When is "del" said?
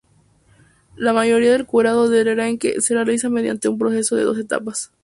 1.51-1.67, 2.09-2.29